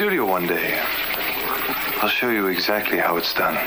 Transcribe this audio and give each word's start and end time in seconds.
studio 0.00 0.24
one 0.24 0.46
day. 0.46 0.80
I'll 2.00 2.08
show 2.08 2.30
you 2.30 2.46
exactly 2.46 2.96
how 2.96 3.18
it's 3.18 3.34
done. 3.34 3.58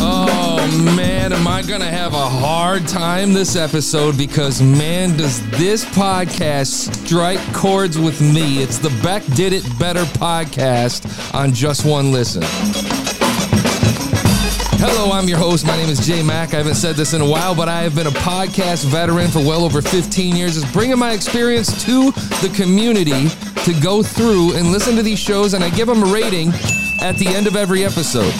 Oh 0.00 0.92
man, 0.96 1.32
am 1.32 1.46
I 1.46 1.62
gonna 1.62 1.84
have 1.84 2.14
a 2.14 2.16
hard 2.16 2.88
time 2.88 3.32
this 3.32 3.54
episode 3.54 4.18
because 4.18 4.60
man, 4.60 5.16
does 5.16 5.48
this 5.50 5.84
podcast 5.84 7.06
strike 7.06 7.38
chords 7.54 7.96
with 7.96 8.20
me. 8.20 8.64
It's 8.64 8.78
the 8.78 8.90
Beck 9.04 9.24
Did 9.36 9.52
It 9.52 9.62
Better 9.78 10.02
podcast 10.18 11.32
on 11.32 11.52
Just 11.52 11.86
One 11.86 12.10
Listen. 12.10 12.42
Hello, 14.80 15.10
I'm 15.10 15.26
your 15.26 15.38
host. 15.38 15.66
My 15.66 15.76
name 15.76 15.88
is 15.88 16.06
Jay 16.06 16.22
Mack. 16.22 16.54
I 16.54 16.58
haven't 16.58 16.76
said 16.76 16.94
this 16.94 17.12
in 17.12 17.20
a 17.20 17.28
while, 17.28 17.52
but 17.52 17.68
I 17.68 17.82
have 17.82 17.96
been 17.96 18.06
a 18.06 18.12
podcast 18.12 18.84
veteran 18.84 19.28
for 19.28 19.40
well 19.40 19.64
over 19.64 19.82
15 19.82 20.36
years. 20.36 20.56
It's 20.56 20.72
bringing 20.72 20.96
my 20.96 21.14
experience 21.14 21.84
to 21.84 22.12
the 22.42 22.52
community 22.54 23.28
to 23.64 23.80
go 23.82 24.04
through 24.04 24.54
and 24.54 24.70
listen 24.70 24.94
to 24.94 25.02
these 25.02 25.18
shows, 25.18 25.54
and 25.54 25.64
I 25.64 25.70
give 25.70 25.88
them 25.88 26.04
a 26.04 26.06
rating 26.06 26.50
at 27.00 27.16
the 27.16 27.26
end 27.26 27.48
of 27.48 27.56
every 27.56 27.84
episode. 27.84 28.32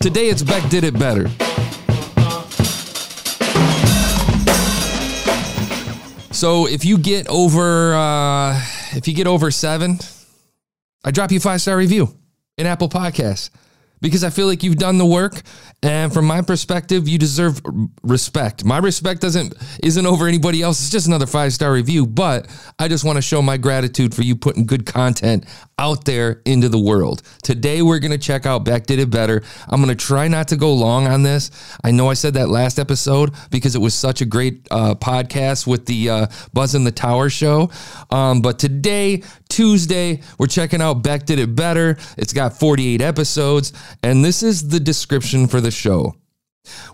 Today, 0.00 0.28
it's 0.28 0.42
Beck 0.42 0.68
Did 0.68 0.82
It 0.82 0.98
Better. 0.98 1.28
So 6.32 6.66
if 6.66 6.84
you 6.84 6.98
get 6.98 7.28
over, 7.28 7.94
uh, 7.94 8.60
if 8.90 9.06
you 9.06 9.14
get 9.14 9.28
over 9.28 9.52
seven, 9.52 10.00
I 11.04 11.12
drop 11.12 11.30
you 11.30 11.38
five 11.38 11.60
star 11.60 11.76
review 11.76 12.12
in 12.56 12.66
Apple 12.66 12.88
Podcasts 12.88 13.50
because 14.00 14.24
I 14.24 14.30
feel 14.30 14.46
like 14.46 14.62
you've 14.62 14.76
done 14.76 14.98
the 14.98 15.06
work. 15.06 15.42
And 15.82 16.12
from 16.12 16.26
my 16.26 16.42
perspective, 16.42 17.08
you 17.08 17.18
deserve 17.18 17.60
respect. 18.02 18.64
My 18.64 18.78
respect 18.78 19.20
doesn't 19.20 19.54
isn't 19.82 20.06
over 20.06 20.26
anybody 20.26 20.62
else. 20.62 20.80
It's 20.80 20.90
just 20.90 21.06
another 21.06 21.26
five 21.26 21.52
star 21.52 21.72
review. 21.72 22.06
But 22.06 22.48
I 22.78 22.88
just 22.88 23.04
want 23.04 23.16
to 23.16 23.22
show 23.22 23.42
my 23.42 23.56
gratitude 23.56 24.14
for 24.14 24.22
you 24.22 24.36
putting 24.36 24.66
good 24.66 24.86
content 24.86 25.44
out 25.78 26.04
there 26.04 26.42
into 26.44 26.68
the 26.68 26.78
world. 26.78 27.22
Today 27.42 27.82
we're 27.82 27.98
gonna 27.98 28.18
check 28.18 28.46
out 28.46 28.64
Beck 28.64 28.86
Did 28.86 28.98
It 28.98 29.10
Better. 29.10 29.42
I'm 29.68 29.80
gonna 29.80 29.94
try 29.94 30.28
not 30.28 30.48
to 30.48 30.56
go 30.56 30.74
long 30.74 31.06
on 31.06 31.22
this. 31.22 31.50
I 31.84 31.90
know 31.90 32.10
I 32.10 32.14
said 32.14 32.34
that 32.34 32.48
last 32.48 32.78
episode 32.78 33.32
because 33.50 33.74
it 33.74 33.80
was 33.80 33.94
such 33.94 34.20
a 34.20 34.26
great 34.26 34.66
uh, 34.70 34.94
podcast 34.94 35.66
with 35.66 35.86
the 35.86 36.10
uh, 36.10 36.26
Buzz 36.52 36.74
in 36.74 36.84
the 36.84 36.92
Tower 36.92 37.30
show. 37.30 37.70
Um, 38.10 38.42
but 38.42 38.58
today, 38.58 39.22
Tuesday, 39.48 40.20
we're 40.38 40.46
checking 40.46 40.82
out 40.82 41.02
Beck 41.02 41.26
Did 41.26 41.38
It 41.38 41.54
Better. 41.54 41.96
It's 42.16 42.32
got 42.32 42.58
48 42.58 43.00
episodes, 43.00 43.72
and 44.02 44.24
this 44.24 44.42
is 44.42 44.68
the 44.68 44.80
description 44.80 45.46
for 45.46 45.60
the 45.60 45.70
show. 45.70 46.14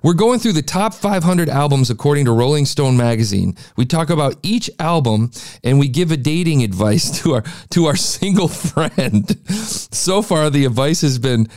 We're 0.03 0.14
going 0.14 0.39
through 0.39 0.53
the 0.55 0.62
top 0.62 0.94
500 0.94 1.48
albums 1.48 1.91
according 1.91 2.27
to 2.27 2.33
Rolling 2.33 2.67
Stone 2.67 2.97
magazine. 2.97 3.56
We 3.77 3.86
talk 3.86 4.11
about 4.11 4.36
each 4.42 4.70
album 4.78 5.31
and 5.62 5.78
we 5.78 5.89
give 5.89 6.11
a 6.11 6.16
dating 6.16 6.62
advice 6.62 7.11
to 7.22 7.34
our 7.34 7.44
to 7.70 7.86
our 7.86 7.97
single 7.97 8.48
friend. 8.48 9.36
So 9.48 10.22
far 10.22 10.50
the 10.50 10.64
advice 10.64 11.00
has 11.03 11.19
been 11.19 11.48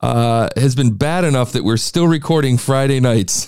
uh, 0.00 0.48
has 0.56 0.74
been 0.74 0.94
bad 0.94 1.24
enough 1.24 1.52
that 1.52 1.64
we're 1.64 1.76
still 1.76 2.06
recording 2.06 2.58
Friday 2.58 3.00
nights. 3.00 3.46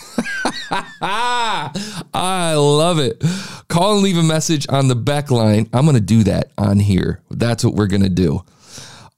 I 1.00 2.54
love 2.56 2.98
it. 2.98 3.22
Call 3.68 3.94
and 3.94 4.02
leave 4.02 4.16
a 4.16 4.22
message 4.22 4.66
on 4.68 4.88
the 4.88 4.96
back 4.96 5.30
line. 5.30 5.68
I'm 5.72 5.84
going 5.84 5.94
to 5.94 6.00
do 6.00 6.24
that 6.24 6.50
on 6.56 6.80
here. 6.80 7.20
That's 7.30 7.64
what 7.64 7.74
we're 7.74 7.86
going 7.86 8.02
to 8.02 8.08
do. 8.08 8.44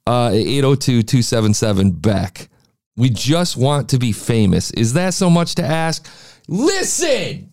Uh, 0.05 0.31
802 0.33 1.03
277 1.03 1.91
Beck. 1.91 2.49
We 2.97 3.09
just 3.09 3.57
want 3.57 3.89
to 3.89 3.99
be 3.99 4.11
famous. 4.11 4.71
Is 4.71 4.93
that 4.93 5.13
so 5.13 5.29
much 5.29 5.55
to 5.55 5.63
ask? 5.63 6.07
Listen, 6.47 7.49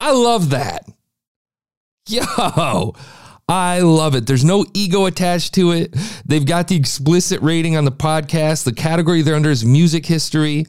I 0.00 0.12
love 0.12 0.50
that. 0.50 0.84
Yo, 2.08 2.94
I 3.48 3.80
love 3.80 4.14
it. 4.14 4.26
There's 4.26 4.44
no 4.44 4.66
ego 4.74 5.06
attached 5.06 5.54
to 5.54 5.72
it. 5.72 5.94
They've 6.26 6.44
got 6.44 6.68
the 6.68 6.76
explicit 6.76 7.40
rating 7.42 7.76
on 7.76 7.84
the 7.84 7.92
podcast. 7.92 8.64
The 8.64 8.72
category 8.72 9.22
they're 9.22 9.34
under 9.34 9.50
is 9.50 9.64
music 9.64 10.06
history. 10.06 10.66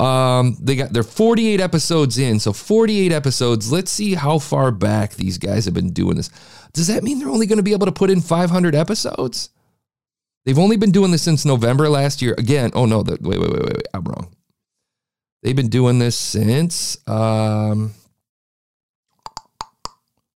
Um, 0.00 0.56
they 0.60 0.76
got 0.76 0.92
they're 0.92 1.02
48 1.02 1.60
episodes 1.60 2.18
in, 2.18 2.38
so 2.38 2.52
48 2.52 3.10
episodes. 3.10 3.72
Let's 3.72 3.90
see 3.90 4.14
how 4.14 4.38
far 4.38 4.70
back 4.70 5.14
these 5.14 5.38
guys 5.38 5.64
have 5.64 5.74
been 5.74 5.92
doing 5.92 6.16
this. 6.16 6.30
Does 6.72 6.86
that 6.86 7.02
mean 7.02 7.18
they're 7.18 7.28
only 7.28 7.46
going 7.46 7.56
to 7.56 7.62
be 7.62 7.72
able 7.72 7.86
to 7.86 7.92
put 7.92 8.10
in 8.10 8.20
500 8.20 8.74
episodes? 8.74 9.50
They've 10.44 10.58
only 10.58 10.76
been 10.76 10.92
doing 10.92 11.10
this 11.10 11.22
since 11.22 11.44
November 11.44 11.88
last 11.88 12.22
year. 12.22 12.34
Again, 12.38 12.70
oh 12.74 12.86
no, 12.86 13.02
the, 13.02 13.18
wait, 13.20 13.38
wait, 13.38 13.50
wait, 13.50 13.62
wait, 13.62 13.74
wait, 13.74 13.88
I'm 13.92 14.04
wrong. 14.04 14.34
They've 15.42 15.56
been 15.56 15.68
doing 15.68 15.98
this 15.98 16.16
since 16.16 16.96
um, 17.06 17.92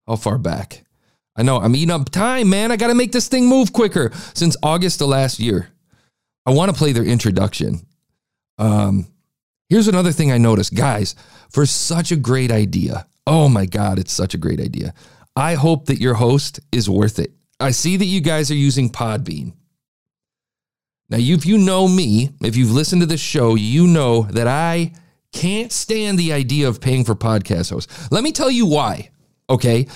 how 0.07 0.15
far 0.15 0.37
back? 0.37 0.83
I 1.35 1.43
know 1.43 1.57
I'm 1.57 1.75
eating 1.75 1.91
up 1.91 2.09
time, 2.09 2.49
man. 2.49 2.71
I 2.71 2.75
got 2.75 2.87
to 2.87 2.95
make 2.95 3.11
this 3.11 3.27
thing 3.27 3.47
move 3.47 3.73
quicker. 3.73 4.11
Since 4.33 4.57
August 4.61 5.01
of 5.01 5.07
last 5.07 5.39
year, 5.39 5.69
I 6.45 6.51
want 6.51 6.71
to 6.71 6.77
play 6.77 6.91
their 6.91 7.05
introduction. 7.05 7.85
Um, 8.57 9.07
here's 9.69 9.87
another 9.87 10.11
thing 10.11 10.31
I 10.31 10.37
noticed, 10.37 10.75
guys. 10.75 11.15
For 11.49 11.65
such 11.65 12.11
a 12.11 12.15
great 12.17 12.51
idea, 12.51 13.07
oh 13.25 13.47
my 13.47 13.65
god, 13.65 13.99
it's 13.99 14.13
such 14.13 14.33
a 14.33 14.37
great 14.37 14.59
idea. 14.59 14.93
I 15.35 15.53
hope 15.53 15.85
that 15.85 16.01
your 16.01 16.15
host 16.15 16.59
is 16.71 16.89
worth 16.89 17.17
it. 17.17 17.31
I 17.59 17.71
see 17.71 17.95
that 17.97 18.05
you 18.05 18.21
guys 18.21 18.51
are 18.51 18.55
using 18.55 18.89
Podbean. 18.89 19.53
Now, 21.11 21.17
if 21.19 21.45
you 21.45 21.57
know 21.57 21.89
me, 21.89 22.29
if 22.41 22.55
you've 22.55 22.71
listened 22.71 23.01
to 23.01 23.05
this 23.05 23.19
show, 23.19 23.55
you 23.55 23.85
know 23.85 24.23
that 24.31 24.47
I 24.47 24.93
can't 25.33 25.71
stand 25.71 26.17
the 26.17 26.31
idea 26.31 26.69
of 26.69 26.79
paying 26.79 27.03
for 27.03 27.15
podcast 27.15 27.71
hosts. 27.71 28.09
Let 28.11 28.23
me 28.23 28.31
tell 28.31 28.49
you 28.49 28.65
why. 28.65 29.09
Okay. 29.49 29.87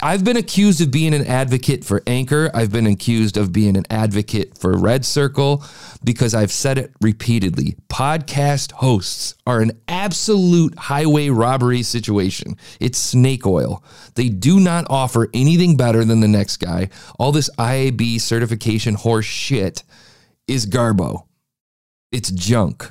I've 0.00 0.24
been 0.24 0.36
accused 0.36 0.80
of 0.80 0.92
being 0.92 1.12
an 1.14 1.26
advocate 1.26 1.84
for 1.84 2.02
Anchor. 2.06 2.48
I've 2.54 2.70
been 2.70 2.86
accused 2.86 3.36
of 3.36 3.52
being 3.52 3.76
an 3.76 3.84
advocate 3.90 4.56
for 4.56 4.72
Red 4.78 5.04
Circle 5.04 5.64
because 6.04 6.32
I've 6.32 6.52
said 6.52 6.78
it 6.78 6.92
repeatedly. 7.00 7.74
Podcast 7.88 8.70
hosts 8.72 9.34
are 9.46 9.60
an 9.60 9.72
absolute 9.88 10.78
highway 10.78 11.28
robbery 11.28 11.82
situation. 11.82 12.56
It's 12.78 12.98
snake 12.98 13.46
oil. 13.46 13.82
They 14.14 14.28
do 14.28 14.60
not 14.60 14.86
offer 14.88 15.28
anything 15.34 15.76
better 15.76 16.04
than 16.04 16.20
the 16.20 16.28
next 16.28 16.58
guy. 16.58 16.88
All 17.18 17.32
this 17.32 17.50
IAB 17.58 18.20
certification 18.20 18.94
horse 18.94 19.26
shit 19.26 19.82
is 20.50 20.66
garbo. 20.66 21.26
It's 22.12 22.30
junk. 22.30 22.90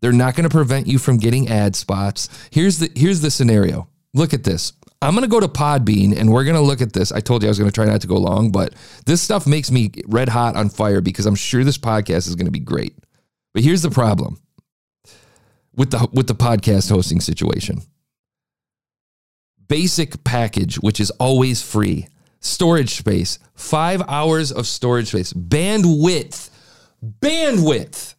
They're 0.00 0.12
not 0.12 0.36
going 0.36 0.48
to 0.48 0.54
prevent 0.54 0.86
you 0.86 0.98
from 0.98 1.16
getting 1.16 1.48
ad 1.48 1.74
spots. 1.74 2.28
Here's 2.52 2.78
the 2.78 2.90
here's 2.94 3.20
the 3.20 3.30
scenario. 3.30 3.88
Look 4.14 4.32
at 4.32 4.44
this. 4.44 4.72
I'm 5.00 5.14
going 5.14 5.22
to 5.22 5.30
go 5.30 5.40
to 5.40 5.48
Podbean 5.48 6.16
and 6.16 6.32
we're 6.32 6.44
going 6.44 6.56
to 6.56 6.62
look 6.62 6.80
at 6.80 6.92
this. 6.92 7.12
I 7.12 7.20
told 7.20 7.42
you 7.42 7.48
I 7.48 7.50
was 7.50 7.58
going 7.58 7.70
to 7.70 7.74
try 7.74 7.84
not 7.84 8.00
to 8.00 8.06
go 8.08 8.16
long, 8.16 8.50
but 8.50 8.74
this 9.06 9.22
stuff 9.22 9.46
makes 9.46 9.70
me 9.70 9.92
red 10.06 10.28
hot 10.28 10.56
on 10.56 10.68
fire 10.70 11.00
because 11.00 11.24
I'm 11.24 11.36
sure 11.36 11.62
this 11.62 11.78
podcast 11.78 12.26
is 12.26 12.34
going 12.34 12.46
to 12.46 12.52
be 12.52 12.58
great. 12.58 12.94
But 13.54 13.62
here's 13.62 13.82
the 13.82 13.90
problem 13.90 14.40
with 15.74 15.90
the 15.90 16.08
with 16.12 16.26
the 16.26 16.34
podcast 16.34 16.90
hosting 16.90 17.20
situation. 17.20 17.82
Basic 19.68 20.24
package, 20.24 20.76
which 20.76 21.00
is 21.00 21.10
always 21.12 21.62
free. 21.62 22.08
Storage 22.40 22.94
space, 22.94 23.38
5 23.54 24.02
hours 24.08 24.52
of 24.52 24.66
storage 24.66 25.08
space. 25.08 25.32
Bandwidth. 25.32 26.47
Bandwidth. 27.04 28.14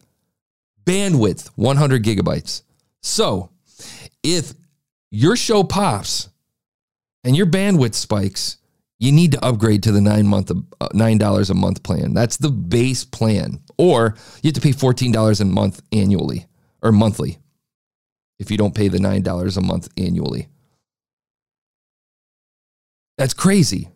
Bandwidth, 0.84 1.48
100 1.56 2.04
gigabytes. 2.04 2.62
So, 3.02 3.50
if 4.22 4.52
your 5.10 5.36
show 5.36 5.62
pops 5.64 6.28
and 7.24 7.36
your 7.36 7.46
bandwidth 7.46 7.94
spikes, 7.94 8.56
you 8.98 9.12
need 9.12 9.32
to 9.32 9.44
upgrade 9.44 9.82
to 9.84 9.92
the 9.92 10.00
nine 10.00 10.26
month 10.26 10.50
uh, 10.50 10.88
nine 10.92 11.16
dollars 11.16 11.48
a 11.48 11.54
month 11.54 11.82
plan. 11.82 12.12
That's 12.12 12.36
the 12.36 12.50
base 12.50 13.04
plan, 13.04 13.60
or 13.78 14.14
you 14.42 14.48
have 14.48 14.54
to 14.54 14.60
pay 14.60 14.72
fourteen 14.72 15.10
dollars 15.10 15.40
a 15.40 15.46
month 15.46 15.80
annually 15.90 16.46
or 16.82 16.92
monthly 16.92 17.38
if 18.38 18.50
you 18.50 18.58
don't 18.58 18.74
pay 18.74 18.88
the 18.88 19.00
nine 19.00 19.22
dollars 19.22 19.56
a 19.56 19.62
month 19.62 19.88
annually. 19.96 20.48
That's 23.16 23.34
crazy. 23.34 23.88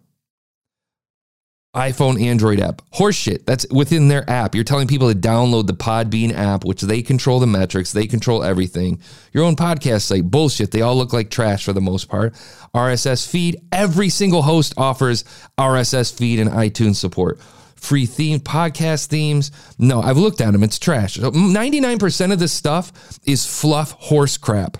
iPhone, 1.74 2.20
Android 2.22 2.60
app. 2.60 2.82
Horseshit. 2.92 3.46
That's 3.46 3.66
within 3.70 4.08
their 4.08 4.28
app. 4.30 4.54
You're 4.54 4.64
telling 4.64 4.88
people 4.88 5.12
to 5.12 5.18
download 5.18 5.66
the 5.66 5.74
Podbean 5.74 6.32
app, 6.32 6.64
which 6.64 6.82
they 6.82 7.02
control 7.02 7.40
the 7.40 7.46
metrics, 7.46 7.92
they 7.92 8.06
control 8.06 8.44
everything. 8.44 9.00
Your 9.32 9.44
own 9.44 9.56
podcast 9.56 10.02
site. 10.02 10.30
Bullshit. 10.30 10.70
They 10.70 10.82
all 10.82 10.96
look 10.96 11.12
like 11.12 11.30
trash 11.30 11.64
for 11.64 11.72
the 11.72 11.80
most 11.80 12.08
part. 12.08 12.34
RSS 12.74 13.28
feed. 13.28 13.60
Every 13.72 14.08
single 14.08 14.42
host 14.42 14.74
offers 14.76 15.24
RSS 15.58 16.16
feed 16.16 16.40
and 16.40 16.50
iTunes 16.50 16.96
support. 16.96 17.40
Free 17.76 18.06
theme, 18.06 18.40
podcast 18.40 19.06
themes. 19.08 19.50
No, 19.78 20.00
I've 20.00 20.16
looked 20.16 20.40
at 20.40 20.52
them. 20.52 20.62
It's 20.62 20.78
trash. 20.78 21.18
99% 21.18 22.32
of 22.32 22.38
this 22.38 22.52
stuff 22.52 23.18
is 23.26 23.44
fluff 23.44 23.90
horse 23.92 24.38
crap. 24.38 24.78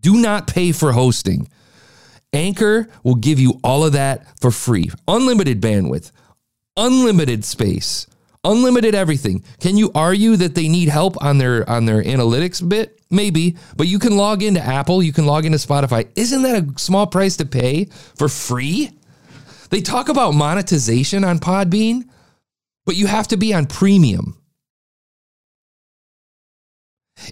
Do 0.00 0.16
not 0.16 0.46
pay 0.46 0.72
for 0.72 0.92
hosting. 0.92 1.48
Anchor 2.32 2.88
will 3.02 3.16
give 3.16 3.40
you 3.40 3.60
all 3.64 3.84
of 3.84 3.92
that 3.92 4.26
for 4.40 4.50
free 4.50 4.90
unlimited 5.08 5.60
bandwidth, 5.60 6.12
unlimited 6.76 7.44
space, 7.44 8.06
unlimited 8.44 8.94
everything. 8.94 9.42
Can 9.58 9.76
you 9.76 9.90
argue 9.94 10.36
that 10.36 10.54
they 10.54 10.68
need 10.68 10.88
help 10.88 11.22
on 11.22 11.38
their 11.38 11.68
on 11.68 11.86
their 11.86 12.02
analytics 12.02 12.66
bit? 12.66 13.00
Maybe, 13.10 13.56
but 13.76 13.88
you 13.88 13.98
can 13.98 14.16
log 14.16 14.42
into 14.42 14.60
Apple, 14.60 15.02
you 15.02 15.12
can 15.12 15.26
log 15.26 15.44
into 15.44 15.58
Spotify. 15.58 16.08
Isn't 16.14 16.42
that 16.42 16.62
a 16.62 16.78
small 16.78 17.08
price 17.08 17.36
to 17.38 17.46
pay 17.46 17.86
for 18.16 18.28
free? 18.28 18.90
They 19.70 19.80
talk 19.80 20.08
about 20.08 20.34
monetization 20.34 21.24
on 21.24 21.40
Podbean, 21.40 22.08
but 22.86 22.96
you 22.96 23.08
have 23.08 23.28
to 23.28 23.36
be 23.36 23.52
on 23.52 23.66
premium. 23.66 24.39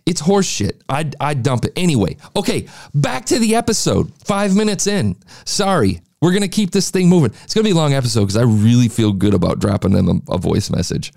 It's 0.07 0.23
horseshit. 0.23 0.81
I'd, 0.89 1.17
I'd 1.21 1.43
dump 1.43 1.65
it. 1.65 1.73
Anyway, 1.77 2.17
okay, 2.37 2.69
back 2.95 3.27
to 3.27 3.39
the 3.39 3.55
episode. 3.55 4.13
Five 4.25 4.55
minutes 4.55 4.87
in. 4.87 5.17
Sorry. 5.45 6.01
We're 6.21 6.33
going 6.33 6.43
to 6.43 6.49
keep 6.49 6.73
this 6.73 6.91
thing 6.91 7.09
moving. 7.09 7.31
It's 7.45 7.55
going 7.55 7.65
to 7.65 7.69
be 7.69 7.73
a 7.73 7.77
long 7.77 7.95
episode 7.95 8.23
because 8.23 8.37
I 8.37 8.43
really 8.43 8.89
feel 8.89 9.13
good 9.13 9.35
about 9.35 9.61
dropping 9.61 9.93
them 9.93 10.23
a, 10.29 10.35
a 10.35 10.39
voice 10.39 10.69
message. 10.69 11.13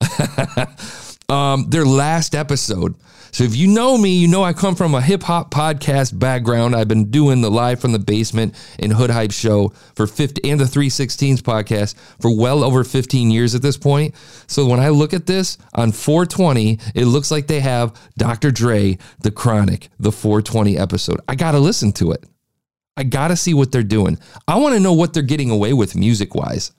um, 1.28 1.68
their 1.70 1.84
last 1.84 2.34
episode. 2.34 2.94
So 3.32 3.44
if 3.44 3.54
you 3.54 3.66
know 3.66 3.98
me, 3.98 4.16
you 4.16 4.28
know 4.28 4.42
I 4.42 4.52
come 4.52 4.74
from 4.74 4.94
a 4.94 5.00
hip 5.00 5.22
hop 5.22 5.50
podcast 5.50 6.18
background. 6.18 6.74
I've 6.74 6.88
been 6.88 7.10
doing 7.10 7.40
the 7.40 7.50
live 7.50 7.80
from 7.80 7.92
the 7.92 7.98
basement 7.98 8.54
and 8.78 8.92
Hood 8.92 9.10
Hype 9.10 9.32
show 9.32 9.68
for 9.94 10.06
50 10.06 10.50
and 10.50 10.58
the 10.58 10.64
316s 10.64 11.38
podcast 11.40 11.94
for 12.20 12.36
well 12.36 12.64
over 12.64 12.84
15 12.84 13.30
years 13.30 13.54
at 13.54 13.62
this 13.62 13.76
point. 13.76 14.14
So 14.46 14.66
when 14.66 14.80
I 14.80 14.88
look 14.88 15.12
at 15.12 15.26
this 15.26 15.58
on 15.74 15.92
420, 15.92 16.78
it 16.94 17.04
looks 17.04 17.30
like 17.30 17.46
they 17.46 17.60
have 17.60 17.98
Dr. 18.16 18.50
Dre, 18.50 18.98
The 19.20 19.30
Chronic, 19.30 19.88
the 19.98 20.12
420 20.12 20.78
episode. 20.78 21.20
I 21.28 21.34
got 21.34 21.52
to 21.52 21.58
listen 21.58 21.92
to 21.92 22.12
it. 22.12 22.24
I 22.96 23.04
got 23.04 23.28
to 23.28 23.36
see 23.36 23.54
what 23.54 23.70
they're 23.70 23.84
doing. 23.84 24.18
I 24.48 24.56
want 24.56 24.74
to 24.74 24.80
know 24.80 24.92
what 24.92 25.14
they're 25.14 25.22
getting 25.22 25.50
away 25.50 25.72
with 25.72 25.94
music 25.94 26.34
wise. 26.34 26.72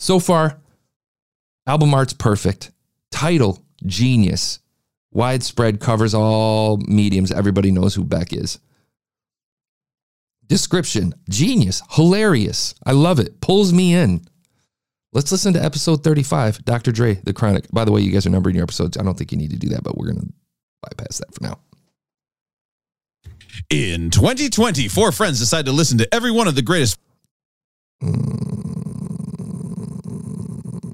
So 0.00 0.18
far, 0.18 0.58
album 1.66 1.94
art's 1.94 2.12
perfect. 2.12 2.72
Title, 3.12 3.62
genius. 3.86 4.58
Widespread 5.14 5.80
covers 5.80 6.12
all 6.12 6.76
mediums. 6.76 7.32
Everybody 7.32 7.70
knows 7.70 7.94
who 7.94 8.04
Beck 8.04 8.32
is. 8.32 8.58
Description 10.46 11.14
genius, 11.30 11.80
hilarious. 11.92 12.74
I 12.84 12.92
love 12.92 13.18
it. 13.18 13.40
Pulls 13.40 13.72
me 13.72 13.94
in. 13.94 14.20
Let's 15.12 15.30
listen 15.32 15.54
to 15.54 15.64
episode 15.64 16.02
35, 16.02 16.64
Dr. 16.64 16.90
Dre, 16.90 17.14
The 17.22 17.32
Chronic. 17.32 17.70
By 17.72 17.84
the 17.84 17.92
way, 17.92 18.00
you 18.00 18.10
guys 18.10 18.26
are 18.26 18.30
numbering 18.30 18.56
your 18.56 18.64
episodes. 18.64 18.98
I 18.98 19.04
don't 19.04 19.16
think 19.16 19.30
you 19.30 19.38
need 19.38 19.50
to 19.50 19.56
do 19.56 19.68
that, 19.68 19.84
but 19.84 19.96
we're 19.96 20.12
going 20.12 20.20
to 20.20 20.32
bypass 20.82 21.18
that 21.18 21.32
for 21.32 21.44
now. 21.44 21.60
In 23.70 24.10
2020, 24.10 24.88
four 24.88 25.12
friends 25.12 25.38
decide 25.38 25.66
to 25.66 25.72
listen 25.72 25.98
to 25.98 26.12
every 26.12 26.32
one 26.32 26.48
of 26.48 26.56
the 26.56 26.62
greatest. 26.62 26.98
Mm, 28.02 28.24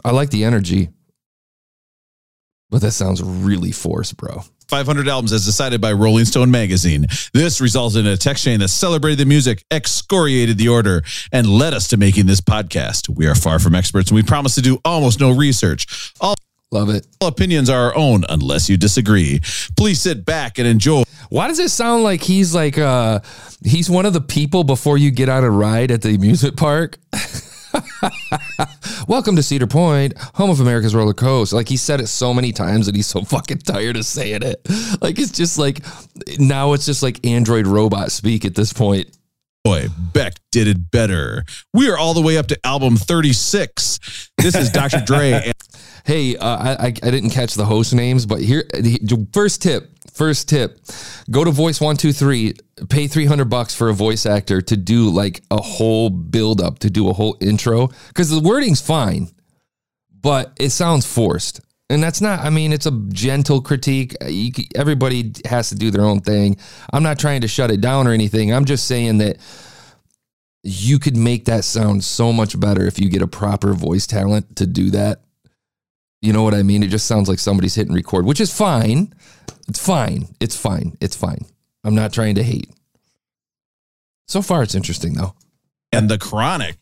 I 0.05 0.11
like 0.11 0.28
the 0.28 0.44
energy. 0.44 0.90
But 2.70 2.82
that 2.82 2.93
sounds 2.93 3.22
really 3.22 3.72
forced, 3.72 4.17
bro. 4.17 4.44
500 4.69 5.08
albums 5.08 5.32
as 5.32 5.44
decided 5.44 5.81
by 5.81 5.93
Rolling 5.93 6.25
Stone 6.25 6.52
magazine. 6.52 7.06
This 7.34 7.61
resulted 7.61 8.06
in 8.06 8.12
a 8.12 8.17
text 8.17 8.44
chain 8.44 8.61
that 8.61 8.69
celebrated 8.69 9.19
the 9.19 9.25
music, 9.26 9.64
excoriated 9.70 10.58
the 10.58 10.69
order, 10.69 11.02
and 11.32 11.49
led 11.49 11.75
us 11.75 11.88
to 11.88 11.96
making 11.96 12.26
this 12.26 12.40
podcast. 12.40 13.08
We 13.08 13.26
are 13.26 13.34
far 13.34 13.58
from 13.58 13.75
experts 13.75 14.11
and 14.11 14.17
we 14.17 14.22
promise 14.22 14.55
to 14.55 14.62
do 14.62 14.78
almost 14.84 15.19
no 15.19 15.32
research. 15.32 16.14
All 16.20 16.37
Love 16.72 16.88
it. 16.88 17.05
All 17.20 17.26
opinions 17.26 17.69
are 17.69 17.87
our 17.87 17.96
own 17.96 18.25
unless 18.28 18.69
you 18.69 18.76
disagree. 18.76 19.40
Please 19.76 20.00
sit 20.00 20.25
back 20.25 20.56
and 20.56 20.69
enjoy. 20.69 21.02
Why 21.28 21.49
does 21.49 21.58
it 21.58 21.70
sound 21.70 22.05
like 22.05 22.22
he's 22.22 22.55
like 22.55 22.78
uh 22.78 23.20
he's 23.64 23.90
one 23.90 24.06
of 24.06 24.12
the 24.12 24.20
people 24.20 24.62
before 24.62 24.96
you 24.96 25.11
get 25.11 25.28
on 25.28 25.43
a 25.43 25.50
ride 25.50 25.90
at 25.90 26.02
the 26.02 26.14
amusement 26.14 26.56
park? 26.56 26.99
Welcome 29.09 29.37
to 29.37 29.43
Cedar 29.43 29.67
Point, 29.67 30.17
home 30.35 30.50
of 30.50 30.61
America's 30.61 30.94
roller 30.94 31.15
coaster. 31.15 31.56
Like 31.56 31.69
he 31.69 31.77
said 31.77 32.00
it 32.00 32.06
so 32.06 32.35
many 32.35 32.53
times 32.53 32.87
that 32.87 32.94
he's 32.94 33.06
so 33.06 33.23
fucking 33.23 33.59
tired 33.59 33.97
of 33.97 34.05
saying 34.05 34.43
it. 34.43 34.67
Like 35.00 35.19
it's 35.19 35.32
just 35.32 35.59
like 35.59 35.81
now 36.38 36.73
it's 36.73 36.87
just 36.87 37.03
like 37.03 37.25
Android 37.27 37.67
robot 37.67 38.12
speak 38.12 38.44
at 38.44 38.55
this 38.55 38.73
point. 38.73 39.17
Boy, 39.62 39.88
Beck 40.12 40.35
did 40.53 40.69
it 40.69 40.91
better. 40.91 41.44
We 41.75 41.91
are 41.91 41.99
all 41.99 42.15
the 42.15 42.23
way 42.23 42.38
up 42.38 42.47
to 42.47 42.67
album 42.67 42.97
36. 42.97 44.31
This 44.38 44.55
is 44.55 44.71
Dr. 44.71 45.03
Dre. 45.05 45.53
hey, 46.06 46.37
uh, 46.37 46.77
I, 46.81 46.87
I 46.87 46.91
didn't 46.91 47.31
catch 47.31 47.55
the 47.55 47.67
host 47.67 47.93
names, 47.93 48.25
but 48.25 48.41
here, 48.41 48.65
first 49.35 49.61
tip, 49.61 49.91
first 50.20 50.50
tip, 50.50 50.78
go 51.31 51.44
to 51.44 51.50
Voice 51.50 51.81
One 51.81 51.96
Two 51.96 52.12
Three, 52.12 52.52
pay 52.90 53.06
three 53.06 53.25
hundred 53.25 53.49
bucks 53.49 53.75
for 53.75 53.88
a 53.88 53.94
voice 53.94 54.26
actor 54.26 54.61
to 54.61 54.76
do 54.76 55.08
like 55.08 55.43
a 55.50 55.62
whole 55.62 56.11
build 56.11 56.61
up, 56.61 56.81
to 56.81 56.90
do 56.90 57.08
a 57.08 57.14
whole 57.14 57.38
intro, 57.40 57.88
because 58.08 58.28
the 58.28 58.38
wording's 58.38 58.82
fine, 58.82 59.31
but 60.20 60.52
it 60.61 60.70
sounds 60.70 61.06
forced. 61.06 61.62
And 61.88 62.02
that's 62.02 62.20
not, 62.20 62.40
I 62.40 62.50
mean, 62.50 62.72
it's 62.75 62.84
a 62.84 62.93
gentle 63.08 63.62
critique. 63.62 64.14
You, 64.25 64.52
everybody 64.76 65.32
has 65.46 65.70
to 65.70 65.75
do 65.75 65.90
their 65.90 66.05
own 66.05 66.20
thing. 66.20 66.58
I'm 66.93 67.02
not 67.02 67.19
trying 67.19 67.40
to 67.40 67.49
shut 67.49 67.70
it 67.70 67.81
down 67.81 68.06
or 68.06 68.12
anything. 68.12 68.52
I'm 68.52 68.67
just 68.67 68.87
saying 68.87 69.19
that 69.19 69.38
you 70.62 70.99
could 70.99 71.17
make 71.17 71.46
that 71.46 71.64
sound 71.64 72.05
so 72.05 72.31
much 72.31 72.61
better 72.61 72.87
if 72.87 73.00
you 73.00 73.08
get 73.08 73.22
a 73.22 73.26
proper 73.26 73.72
voice 73.72 74.06
talent 74.06 74.56
to 74.56 74.67
do 74.67 74.90
that. 74.90 75.22
You 76.22 76.32
know 76.32 76.43
what 76.43 76.55
I 76.55 76.62
mean? 76.62 76.82
It 76.82 76.88
just 76.88 77.06
sounds 77.06 77.28
like 77.28 77.38
somebody's 77.38 77.75
hitting 77.75 77.94
record, 77.94 78.26
which 78.26 78.40
is 78.40 78.52
fine. 78.52 79.14
It's 79.69 79.84
fine. 79.84 80.28
It's 80.40 80.56
fine. 80.56 80.96
It's 81.00 81.17
fine. 81.17 81.46
I'm 81.84 81.94
not 81.94 82.12
trying 82.12 82.34
to 82.34 82.43
hate. 82.43 82.69
So 84.28 84.43
far, 84.43 84.62
it's 84.62 84.75
interesting 84.75 85.14
though. 85.14 85.34
And 85.93 86.08
the 86.08 86.19
chronic. 86.19 86.76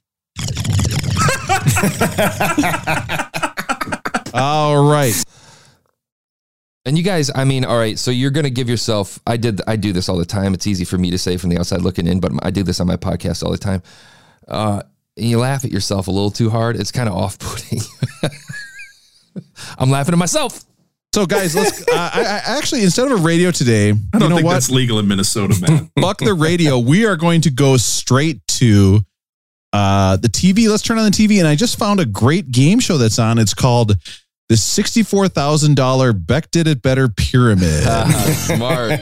All 4.34 4.84
right. 4.84 5.14
And 6.84 6.96
you 6.96 7.04
guys, 7.04 7.30
I 7.34 7.44
mean, 7.44 7.64
all 7.66 7.76
right, 7.76 7.98
so 7.98 8.10
you're 8.10 8.30
going 8.30 8.44
to 8.44 8.50
give 8.50 8.68
yourself 8.68 9.18
I 9.26 9.36
did 9.36 9.60
I 9.66 9.76
do 9.76 9.92
this 9.92 10.08
all 10.08 10.16
the 10.16 10.24
time. 10.24 10.54
It's 10.54 10.66
easy 10.66 10.86
for 10.86 10.96
me 10.96 11.10
to 11.10 11.18
say 11.18 11.36
from 11.36 11.50
the 11.50 11.58
outside 11.58 11.82
looking 11.82 12.06
in, 12.06 12.18
but 12.18 12.32
I 12.42 12.50
do 12.50 12.62
this 12.62 12.80
on 12.80 12.86
my 12.86 12.96
podcast 12.96 13.42
all 13.42 13.50
the 13.50 13.58
time. 13.58 13.82
Uh, 14.46 14.82
and 15.18 15.26
you 15.26 15.38
laugh 15.38 15.66
at 15.66 15.70
yourself 15.70 16.08
a 16.08 16.10
little 16.10 16.30
too 16.30 16.48
hard. 16.48 16.76
It's 16.76 16.92
kind 16.92 17.08
of 17.08 17.14
off-putting. 17.14 17.80
I'm 19.78 19.90
laughing 19.90 20.12
at 20.12 20.18
myself. 20.18 20.64
So, 21.14 21.26
guys, 21.26 21.54
let's. 21.54 21.84
Uh, 21.88 22.10
I, 22.12 22.20
I, 22.20 22.58
actually, 22.58 22.82
instead 22.84 23.10
of 23.10 23.18
a 23.18 23.22
radio 23.22 23.50
today, 23.50 23.90
I 23.90 23.92
don't 23.92 24.22
you 24.22 24.28
know 24.28 24.34
think 24.36 24.46
what? 24.46 24.52
that's 24.52 24.70
legal 24.70 24.98
in 24.98 25.08
Minnesota, 25.08 25.56
man. 25.60 25.90
Fuck 26.00 26.18
the 26.18 26.34
radio. 26.34 26.78
We 26.78 27.06
are 27.06 27.16
going 27.16 27.40
to 27.42 27.50
go 27.50 27.76
straight 27.78 28.46
to 28.58 29.00
uh, 29.72 30.16
the 30.18 30.28
TV. 30.28 30.68
Let's 30.68 30.82
turn 30.82 30.98
on 30.98 31.04
the 31.06 31.10
TV, 31.10 31.38
and 31.38 31.48
I 31.48 31.56
just 31.56 31.78
found 31.78 31.98
a 31.98 32.04
great 32.04 32.52
game 32.52 32.78
show 32.78 32.98
that's 32.98 33.18
on. 33.18 33.38
It's 33.38 33.54
called 33.54 33.96
the 34.48 34.56
sixty-four 34.56 35.28
thousand 35.28 35.76
dollar 35.76 36.12
Beck 36.12 36.50
did 36.50 36.66
it 36.66 36.82
better 36.82 37.08
pyramid. 37.08 37.82
smart, 38.34 39.00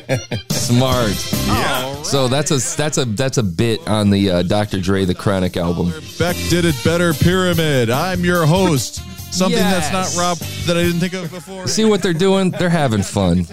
smart. 0.50 1.32
Yeah. 1.46 1.96
Right. 1.96 2.06
So 2.06 2.28
that's 2.28 2.50
a 2.52 2.76
that's 2.76 2.98
a 2.98 3.04
that's 3.04 3.38
a 3.38 3.42
bit 3.42 3.86
on 3.88 4.10
the 4.10 4.30
uh, 4.30 4.42
Dr. 4.42 4.80
Dre 4.80 5.04
the 5.04 5.14
Chronic 5.14 5.56
album. 5.56 5.92
Beck 6.18 6.36
did 6.48 6.64
it 6.64 6.76
better 6.84 7.12
pyramid. 7.12 7.90
I'm 7.90 8.24
your 8.24 8.46
host. 8.46 9.00
Something 9.36 9.58
yes. 9.58 9.90
that's 9.90 10.16
not 10.16 10.20
Rob 10.20 10.38
that 10.66 10.76
I 10.76 10.82
didn't 10.82 11.00
think 11.00 11.12
of 11.12 11.30
before. 11.30 11.66
See 11.66 11.84
what 11.84 12.02
they're 12.02 12.14
doing? 12.14 12.50
They're 12.50 12.70
having 12.70 13.02
fun. 13.02 13.46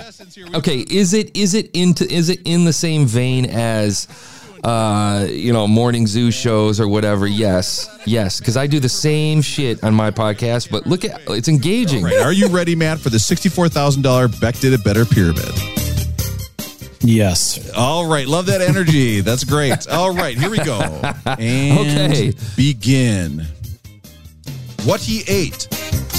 Okay, 0.53 0.85
is 0.89 1.13
it 1.13 1.35
is 1.35 1.53
it 1.53 1.71
into 1.73 2.09
is 2.11 2.29
it 2.29 2.41
in 2.45 2.63
the 2.63 2.73
same 2.73 3.05
vein 3.05 3.45
as 3.45 4.07
uh, 4.63 5.27
you 5.29 5.51
know, 5.51 5.67
morning 5.67 6.07
zoo 6.07 6.31
shows 6.31 6.79
or 6.79 6.87
whatever. 6.87 7.27
Yes, 7.27 7.89
yes, 8.05 8.39
because 8.39 8.55
I 8.55 8.65
do 8.67 8.79
the 8.79 8.89
same 8.89 9.41
shit 9.41 9.83
on 9.83 9.93
my 9.93 10.09
podcast. 10.09 10.71
But 10.71 10.87
look 10.87 11.03
at 11.03 11.21
it's 11.27 11.49
engaging. 11.49 12.05
Right. 12.05 12.21
Are 12.21 12.31
you 12.31 12.47
ready, 12.47 12.75
Matt, 12.75 12.99
for 12.99 13.09
the 13.09 13.19
sixty-four 13.19 13.69
thousand 13.69 14.03
dollar 14.03 14.27
Beck 14.29 14.55
did 14.59 14.73
it 14.73 14.83
better 14.83 15.05
pyramid? 15.05 15.51
Yes. 17.01 17.69
All 17.75 18.07
right. 18.07 18.25
Love 18.25 18.45
that 18.45 18.61
energy. 18.61 19.19
That's 19.19 19.43
great. 19.43 19.87
All 19.91 20.13
right. 20.13 20.37
Here 20.37 20.49
we 20.49 20.59
go. 20.59 20.79
And 21.25 21.79
okay. 21.79 22.33
begin. 22.55 23.45
What 24.85 25.01
he 25.01 25.23
ate 25.27 25.67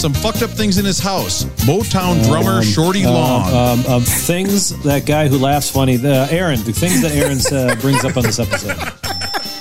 some 0.04 0.12
fucked 0.12 0.42
up 0.42 0.50
things 0.50 0.76
in 0.76 0.84
his 0.84 0.98
house. 0.98 1.44
Motown 1.64 2.22
drummer 2.24 2.58
um, 2.58 2.62
Shorty 2.62 3.06
um, 3.06 3.14
Long. 3.14 3.54
Um, 3.54 3.86
um, 3.86 4.02
things 4.02 4.70
that 4.82 5.06
guy 5.06 5.28
who 5.28 5.38
laughs 5.38 5.70
funny. 5.70 5.96
Uh, 5.96 6.26
Aaron. 6.30 6.62
The 6.62 6.72
things 6.72 7.00
that 7.00 7.12
Aaron 7.12 7.38
uh, 7.50 7.74
brings 7.80 8.04
up 8.04 8.16
on 8.16 8.22
this 8.22 8.38
episode. 8.38 8.78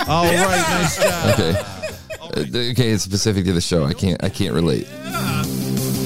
All 0.08 0.26
yeah. 0.26 0.44
right, 0.44 0.82
nice 0.82 1.02
job. 1.02 1.34
Okay. 1.34 1.60
Uh, 2.22 2.72
okay, 2.72 2.90
it's 2.92 3.04
specific 3.04 3.46
to 3.46 3.54
the 3.54 3.62
show. 3.62 3.86
I 3.86 3.94
can't. 3.94 4.22
I 4.22 4.28
can't 4.28 4.54
relate. 4.54 4.86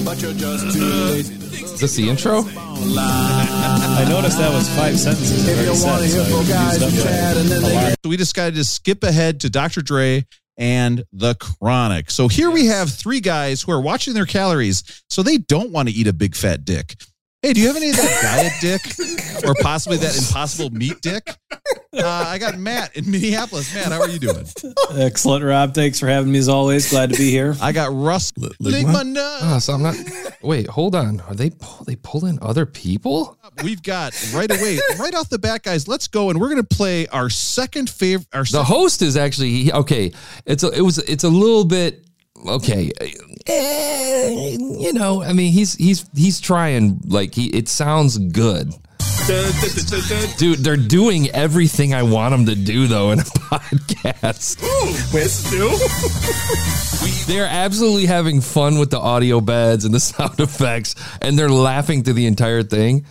But 0.04 0.22
you're 0.22 0.32
just 0.34 0.76
too 0.76 0.84
lazy. 0.84 1.34
Is 1.64 1.80
this 1.80 1.96
the 1.96 2.08
intro? 2.08 2.44
I 2.46 4.06
noticed 4.08 4.38
that 4.38 4.52
was 4.52 4.68
five 4.76 4.98
sentences. 4.98 5.48
If 5.48 5.60
you 5.62 5.86
want 5.86 6.02
to 6.02 6.08
hear 6.08 6.24
so 8.02 8.08
we 8.08 8.16
decided 8.16 8.54
to 8.54 8.64
skip 8.64 9.02
ahead 9.02 9.40
to 9.40 9.50
Dr. 9.50 9.82
Dre 9.82 10.26
and 10.58 11.04
the 11.12 11.34
chronic. 11.36 12.10
So 12.10 12.28
here 12.28 12.50
we 12.50 12.66
have 12.66 12.90
three 12.92 13.20
guys 13.20 13.62
who 13.62 13.72
are 13.72 13.80
watching 13.80 14.12
their 14.12 14.26
calories 14.26 15.04
so 15.08 15.22
they 15.22 15.38
don't 15.38 15.70
want 15.70 15.88
to 15.88 15.94
eat 15.94 16.08
a 16.08 16.12
big 16.12 16.34
fat 16.34 16.64
dick. 16.64 16.96
Hey, 17.40 17.52
do 17.52 17.60
you 17.60 17.68
have 17.68 17.76
any 17.76 17.90
of 17.90 17.96
that 17.96 18.20
diet 18.20 18.52
dick 18.60 19.44
or 19.46 19.54
possibly 19.62 19.96
that 19.98 20.18
impossible 20.18 20.70
meat 20.70 21.00
dick? 21.00 21.36
Uh, 21.90 22.02
I 22.06 22.36
got 22.36 22.58
Matt 22.58 22.94
in 22.96 23.10
Minneapolis. 23.10 23.74
Matt, 23.74 23.92
how 23.92 24.00
are 24.02 24.08
you 24.08 24.18
doing? 24.18 24.46
Excellent, 24.94 25.42
Rob. 25.42 25.72
Thanks 25.72 25.98
for 25.98 26.06
having 26.06 26.30
me 26.30 26.38
as 26.38 26.48
always. 26.48 26.90
Glad 26.90 27.10
to 27.12 27.16
be 27.16 27.30
here. 27.30 27.56
I 27.62 27.72
got 27.72 27.90
Russ. 27.94 28.30
Oh, 28.38 29.58
so 29.58 29.72
I'm 29.72 29.82
not. 29.82 29.96
Wait, 30.42 30.66
hold 30.66 30.94
on. 30.94 31.20
Are 31.20 31.34
they 31.34 31.48
pull, 31.48 31.84
they 31.86 31.96
pulling 31.96 32.38
other 32.42 32.66
people? 32.66 33.38
We've 33.64 33.82
got 33.82 34.12
right 34.34 34.50
away, 34.50 34.78
right 34.98 35.14
off 35.14 35.30
the 35.30 35.38
bat, 35.38 35.62
guys. 35.62 35.88
Let's 35.88 36.08
go, 36.08 36.28
and 36.28 36.38
we're 36.38 36.50
gonna 36.50 36.62
play 36.62 37.06
our 37.08 37.30
second 37.30 37.88
favorite. 37.88 38.28
Our 38.34 38.42
The 38.42 38.46
second, 38.48 38.66
host 38.66 39.00
is 39.00 39.16
actually 39.16 39.72
okay. 39.72 40.12
It's 40.44 40.62
a, 40.64 40.70
it 40.70 40.82
was 40.82 40.98
it's 40.98 41.24
a 41.24 41.30
little 41.30 41.64
bit 41.64 42.04
okay. 42.46 42.92
Eh, 43.46 44.56
you 44.60 44.92
know, 44.92 45.22
I 45.22 45.32
mean, 45.32 45.52
he's 45.52 45.74
he's 45.74 46.06
he's 46.14 46.38
trying 46.38 47.00
like 47.06 47.34
he. 47.34 47.46
It 47.46 47.68
sounds 47.68 48.18
good. 48.18 48.74
Dude, 49.28 50.60
they're 50.60 50.76
doing 50.78 51.28
everything 51.30 51.92
I 51.92 52.02
want 52.02 52.32
them 52.32 52.46
to 52.46 52.54
do 52.54 52.86
though 52.86 53.10
in 53.10 53.18
a 53.20 53.22
podcast. 53.24 54.62
Wait, 55.12 55.22
this 55.22 55.44
is 55.44 55.52
new? 55.52 57.24
They're 57.34 57.46
absolutely 57.46 58.06
having 58.06 58.40
fun 58.40 58.78
with 58.78 58.90
the 58.90 58.98
audio 58.98 59.42
beds 59.42 59.84
and 59.84 59.92
the 59.92 60.00
sound 60.00 60.40
effects, 60.40 60.94
and 61.20 61.38
they're 61.38 61.50
laughing 61.50 62.02
through 62.02 62.14
the 62.14 62.24
entire 62.24 62.62
thing. 62.62 63.04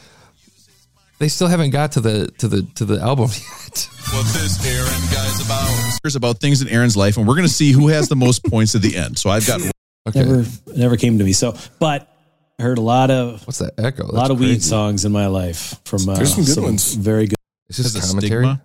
They 1.19 1.27
still 1.27 1.47
haven't 1.47 1.69
got 1.69 1.91
to 1.91 2.01
the 2.01 2.31
to 2.39 2.47
the 2.47 2.63
to 2.75 2.85
the 2.85 2.99
album 2.99 3.29
yet. 3.29 3.89
what 4.11 4.25
this 4.33 4.65
Aaron 4.65 5.01
guy's 5.13 5.45
about. 5.45 5.99
Here's 6.03 6.15
about 6.15 6.39
things 6.39 6.63
in 6.63 6.67
Aaron's 6.67 6.97
life, 6.97 7.17
and 7.17 7.27
we're 7.27 7.35
gonna 7.35 7.47
see 7.47 7.71
who 7.71 7.89
has 7.89 8.09
the 8.09 8.15
most 8.15 8.43
points 8.43 8.73
at 8.73 8.81
the 8.81 8.97
end. 8.97 9.19
So 9.19 9.29
I've 9.29 9.45
got 9.45 9.61
Okay, 10.07 10.23
Never, 10.23 10.45
never 10.75 10.97
came 10.97 11.17
to 11.19 11.23
me. 11.23 11.33
So, 11.33 11.55
but 11.79 12.01
I 12.01 12.16
heard 12.59 12.77
a 12.77 12.81
lot 12.81 13.11
of 13.11 13.45
what's 13.47 13.59
that 13.59 13.73
echo? 13.77 14.03
a 14.05 14.11
lot 14.11 14.31
of 14.31 14.39
weed 14.39 14.63
songs 14.63 15.05
in 15.05 15.11
my 15.11 15.27
life 15.27 15.79
from 15.85 16.07
uh, 16.09 16.15
There's 16.15 16.33
some 16.33 16.43
good 16.43 16.63
ones. 16.63 16.93
Very 16.95 17.27
good. 17.27 17.35
Is 17.69 17.77
this 17.77 17.93
Has 17.93 18.03
a 18.03 18.07
commentary? 18.07 18.43
stigma. 18.45 18.61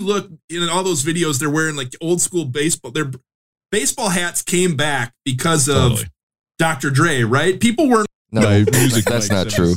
Look, 0.00 0.30
in 0.50 0.68
all 0.68 0.82
those 0.82 1.04
videos, 1.04 1.38
they're 1.38 1.50
wearing 1.50 1.76
like 1.76 1.94
old 2.00 2.20
school 2.20 2.44
baseball. 2.44 2.90
Their 2.90 3.10
baseball 3.70 4.08
hats 4.08 4.42
came 4.42 4.76
back 4.76 5.12
because 5.24 5.68
of 5.68 5.74
Totally. 5.90 6.08
Dr. 6.58 6.90
Dre, 6.90 7.22
right? 7.22 7.58
People 7.60 7.88
weren't 7.88 8.08
No, 8.32 8.40
No, 8.40 8.64
music 8.72 9.04
that's 9.04 9.30
Mike 9.30 9.46
not 9.46 9.50
true. 9.50 9.74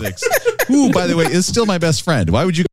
Who, 0.67 0.91
by 0.91 1.07
the 1.07 1.15
way, 1.15 1.25
is 1.25 1.45
still 1.45 1.65
my 1.65 1.77
best 1.77 2.03
friend. 2.03 2.29
Why 2.29 2.45
would 2.45 2.57
you? 2.57 2.65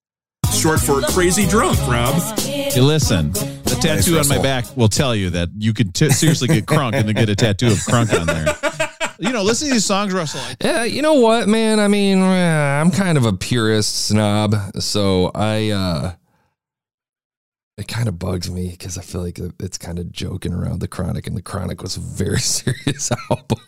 short 0.53 0.81
for 0.81 1.01
crazy 1.03 1.47
drunk, 1.47 1.79
Rob. 1.89 2.15
Hey, 2.39 2.81
listen, 2.81 3.33
the 3.33 3.77
tattoo 3.83 4.19
on 4.19 4.29
my 4.29 4.41
back 4.41 4.65
will 4.77 4.89
tell 4.89 5.15
you 5.15 5.29
that 5.31 5.49
you 5.59 5.75
could 5.75 5.95
t- 5.95 6.09
seriously 6.11 6.49
get 6.49 6.65
crunk 6.65 6.95
and 6.95 7.07
then 7.09 7.15
get 7.15 7.29
a 7.29 7.35
tattoo 7.37 7.67
of 7.67 7.73
crunk 7.79 8.19
on 8.19 8.27
there. 8.27 8.47
You 9.19 9.31
know, 9.31 9.43
listen 9.43 9.69
to 9.69 9.75
these 9.75 9.85
songs, 9.85 10.13
Russell. 10.13 10.41
Yeah, 10.61 10.85
you 10.85 11.03
know 11.03 11.15
what, 11.15 11.49
man? 11.49 11.79
I 11.81 11.89
mean, 11.89 12.19
eh, 12.19 12.81
I'm 12.81 12.91
kind 12.91 13.17
of 13.17 13.25
a 13.25 13.33
purist 13.33 14.07
snob, 14.07 14.55
so 14.81 15.31
I 15.35 15.71
uh 15.71 16.13
it 17.77 17.89
kind 17.89 18.09
of 18.09 18.19
bugs 18.19 18.51
me 18.51 18.71
because 18.71 18.97
I 18.99 19.03
feel 19.03 19.23
like 19.23 19.41
it's 19.61 19.79
kind 19.79 19.99
of 19.99 20.13
joking 20.13 20.53
around 20.53 20.81
the 20.81 20.89
Chronic, 20.89 21.27
and 21.27 21.37
the 21.37 21.43
Chronic 21.43 21.83
was 21.83 21.97
a 21.97 22.01
very 22.01 22.39
serious 22.41 23.11
album. 23.31 23.59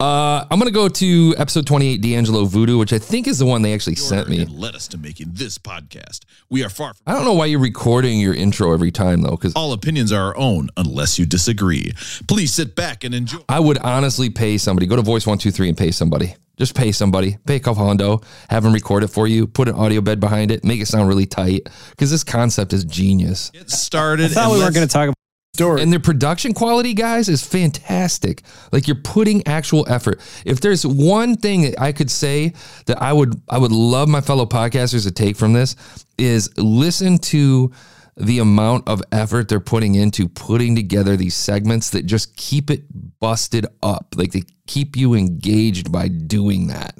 Uh, 0.00 0.46
I'm 0.50 0.58
gonna 0.58 0.70
go 0.70 0.88
to 0.88 1.34
episode 1.36 1.66
28, 1.66 2.00
D'Angelo 2.00 2.46
Voodoo, 2.46 2.78
which 2.78 2.94
I 2.94 2.98
think 2.98 3.26
is 3.28 3.38
the 3.38 3.44
one 3.44 3.60
they 3.60 3.74
actually 3.74 3.96
sent 3.96 4.30
me. 4.30 4.46
Led 4.46 4.74
us 4.74 4.88
to 4.88 4.98
making 4.98 5.26
this 5.32 5.58
podcast. 5.58 6.20
We 6.48 6.64
are 6.64 6.70
far 6.70 6.94
from. 6.94 7.02
I 7.06 7.12
don't 7.12 7.26
know 7.26 7.34
why 7.34 7.44
you're 7.44 7.60
recording 7.60 8.18
your 8.18 8.32
intro 8.32 8.72
every 8.72 8.90
time 8.90 9.20
though, 9.20 9.32
because 9.32 9.52
All 9.54 9.74
opinions 9.74 10.10
are 10.10 10.28
our 10.28 10.36
own, 10.38 10.70
unless 10.78 11.18
you 11.18 11.26
disagree. 11.26 11.92
Please 12.26 12.54
sit 12.54 12.74
back 12.74 13.04
and 13.04 13.14
enjoy. 13.14 13.40
I 13.46 13.60
would 13.60 13.76
honestly 13.76 14.30
pay 14.30 14.56
somebody. 14.56 14.86
Go 14.86 14.96
to 14.96 15.02
Voice 15.02 15.26
One 15.26 15.36
Two 15.36 15.50
Three 15.50 15.68
and 15.68 15.76
pay 15.76 15.90
somebody. 15.90 16.34
Just 16.56 16.74
pay 16.74 16.92
somebody. 16.92 17.36
Pay 17.46 17.56
a 17.56 17.60
couple 17.60 17.84
hundo. 17.84 18.24
Have 18.48 18.62
them 18.62 18.72
record 18.72 19.02
it 19.04 19.08
for 19.08 19.26
you. 19.26 19.46
Put 19.46 19.68
an 19.68 19.74
audio 19.74 20.00
bed 20.00 20.18
behind 20.18 20.50
it. 20.50 20.64
Make 20.64 20.80
it 20.80 20.86
sound 20.86 21.08
really 21.08 21.26
tight. 21.26 21.68
Because 21.90 22.10
this 22.10 22.24
concept 22.24 22.72
is 22.72 22.84
genius. 22.84 23.50
Get 23.50 23.70
started. 23.70 24.30
I 24.30 24.34
thought 24.34 24.52
we 24.52 24.58
weren't 24.60 24.74
going 24.74 24.86
to 24.86 24.92
talk 24.92 25.08
about 25.08 25.14
Story. 25.60 25.82
And 25.82 25.92
their 25.92 26.00
production 26.00 26.54
quality, 26.54 26.94
guys, 26.94 27.28
is 27.28 27.46
fantastic. 27.46 28.42
Like 28.72 28.88
you're 28.88 28.96
putting 28.96 29.46
actual 29.46 29.84
effort. 29.88 30.18
If 30.46 30.60
there's 30.60 30.86
one 30.86 31.36
thing 31.36 31.62
that 31.62 31.78
I 31.78 31.92
could 31.92 32.10
say 32.10 32.54
that 32.86 33.02
I 33.02 33.12
would 33.12 33.40
I 33.48 33.58
would 33.58 33.70
love 33.70 34.08
my 34.08 34.22
fellow 34.22 34.46
podcasters 34.46 35.04
to 35.04 35.10
take 35.10 35.36
from 35.36 35.52
this 35.52 35.76
is 36.16 36.56
listen 36.56 37.18
to 37.18 37.70
the 38.16 38.38
amount 38.38 38.88
of 38.88 39.02
effort 39.12 39.48
they're 39.48 39.60
putting 39.60 39.94
into 39.94 40.28
putting 40.28 40.74
together 40.74 41.16
these 41.16 41.34
segments 41.34 41.90
that 41.90 42.06
just 42.06 42.36
keep 42.36 42.70
it 42.70 42.84
busted 43.20 43.66
up. 43.82 44.14
Like 44.16 44.32
they 44.32 44.44
keep 44.66 44.96
you 44.96 45.14
engaged 45.14 45.92
by 45.92 46.08
doing 46.08 46.68
that. 46.68 46.96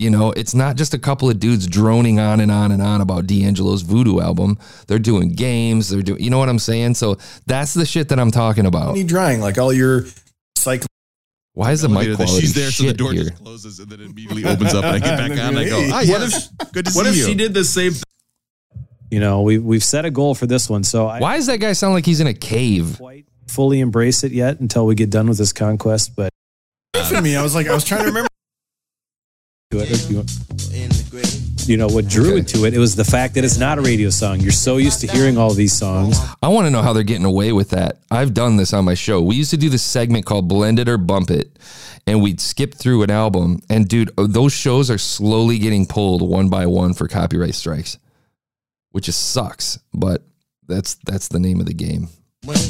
You 0.00 0.10
know, 0.10 0.32
it's 0.32 0.54
not 0.54 0.76
just 0.76 0.92
a 0.92 0.98
couple 0.98 1.30
of 1.30 1.38
dudes 1.38 1.68
droning 1.68 2.18
on 2.18 2.40
and 2.40 2.50
on 2.50 2.72
and 2.72 2.82
on 2.82 3.00
about 3.00 3.26
D'Angelo's 3.28 3.82
Voodoo 3.82 4.18
album. 4.20 4.58
They're 4.88 4.98
doing 4.98 5.28
games. 5.30 5.88
They're 5.88 6.02
doing, 6.02 6.20
you 6.22 6.30
know 6.30 6.38
what 6.38 6.48
I'm 6.48 6.58
saying? 6.58 6.94
So 6.94 7.16
that's 7.46 7.74
the 7.74 7.86
shit 7.86 8.08
that 8.08 8.18
I'm 8.18 8.32
talking 8.32 8.66
about. 8.66 8.94
Need 8.94 9.06
drying 9.06 9.40
like 9.40 9.56
all 9.56 9.72
your 9.72 10.04
cycle. 10.56 10.88
Why 11.52 11.70
is 11.70 11.82
the 11.82 11.88
mic 11.88 12.16
quality 12.16 12.40
she's 12.40 12.54
there, 12.54 12.72
so 12.72 12.82
the 12.82 12.92
door 12.92 13.12
here? 13.12 13.24
just 13.30 13.36
closes 13.36 13.78
and 13.78 13.88
then 13.88 14.00
it 14.00 14.06
immediately 14.10 14.44
opens 14.44 14.74
up, 14.74 14.84
and 14.84 14.96
I 14.96 14.98
get 14.98 15.16
back 15.16 15.30
And 15.30 15.40
on. 15.40 15.48
And 15.50 15.58
I 15.58 15.68
go, 15.68 15.80
hey, 15.80 15.90
what 15.90 16.06
yes, 16.22 16.48
good 16.72 16.86
to 16.86 16.92
What 16.92 17.04
see 17.04 17.10
if 17.10 17.16
you. 17.16 17.24
she 17.26 17.34
did 17.36 17.54
the 17.54 17.62
same 17.64 17.92
thing? 17.92 18.02
you 19.12 19.20
know 19.20 19.42
we 19.42 19.58
we've 19.58 19.84
set 19.84 20.04
a 20.04 20.10
goal 20.10 20.34
for 20.34 20.46
this 20.46 20.68
one, 20.68 20.82
so 20.82 21.06
I 21.06 21.20
Why 21.20 21.36
does 21.36 21.46
that 21.46 21.58
guy 21.60 21.72
sound 21.74 21.94
like 21.94 22.04
he's 22.04 22.18
in 22.20 22.26
a 22.26 22.34
cave? 22.34 22.96
quite 22.98 23.26
fully 23.46 23.78
embrace 23.78 24.24
it 24.24 24.32
yet 24.32 24.58
until 24.58 24.84
we 24.86 24.96
get 24.96 25.10
done 25.10 25.28
with 25.28 25.38
this 25.38 25.52
conquest. 25.52 26.16
But 26.16 26.30
me, 27.22 27.36
I 27.36 27.42
was 27.44 27.54
like, 27.54 27.68
I 27.68 27.74
was 27.74 27.84
trying 27.84 28.00
to 28.00 28.06
remember. 28.08 28.28
Do 29.78 29.80
it. 29.82 30.10
You, 30.10 31.72
you 31.72 31.76
know 31.76 31.86
what 31.88 32.06
drew 32.08 32.32
Okay. 32.32 32.40
it 32.40 32.48
to 32.48 32.64
it? 32.66 32.74
It 32.74 32.78
was 32.78 32.94
the 32.94 33.04
fact 33.04 33.34
that 33.34 33.44
it's 33.44 33.58
not 33.58 33.78
a 33.78 33.80
radio 33.80 34.10
song. 34.10 34.40
You're 34.40 34.52
so 34.52 34.76
used 34.76 35.00
to 35.00 35.06
hearing 35.06 35.38
all 35.38 35.54
these 35.54 35.72
songs. 35.72 36.18
I 36.42 36.48
want 36.48 36.66
to 36.66 36.70
know 36.70 36.82
how 36.82 36.92
they're 36.92 37.02
getting 37.02 37.24
away 37.24 37.52
with 37.52 37.70
that. 37.70 37.98
I've 38.10 38.34
done 38.34 38.56
this 38.56 38.72
on 38.72 38.84
my 38.84 38.94
show. 38.94 39.20
We 39.22 39.34
used 39.36 39.50
to 39.50 39.56
do 39.56 39.68
this 39.70 39.82
segment 39.82 40.26
called 40.26 40.48
Blend 40.48 40.78
It 40.78 40.88
or 40.88 40.98
Bump 40.98 41.30
It, 41.30 41.58
and 42.06 42.22
we'd 42.22 42.40
skip 42.40 42.74
through 42.74 43.02
an 43.02 43.10
album. 43.10 43.60
And 43.70 43.88
dude, 43.88 44.10
uh, 44.18 44.26
those 44.28 44.52
shows 44.52 44.90
are 44.90 44.98
slowly 44.98 45.58
getting 45.58 45.86
pulled 45.86 46.22
one 46.22 46.48
by 46.50 46.66
one 46.66 46.92
for 46.94 47.08
copyright 47.08 47.54
strikes, 47.54 47.98
which 48.90 49.06
just 49.06 49.30
sucks. 49.30 49.78
But 49.94 50.22
that's 50.66 50.96
that's 51.06 51.28
the 51.28 51.40
name 51.40 51.60
of 51.60 51.66
the 51.66 51.74
game. 51.74 52.08